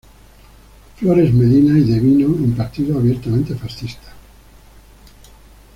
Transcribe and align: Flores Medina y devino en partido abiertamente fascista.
Flores 0.97 1.31
Medina 1.31 1.77
y 1.77 1.83
devino 1.83 2.29
en 2.43 2.53
partido 2.55 2.97
abiertamente 2.97 3.53
fascista. 3.53 4.11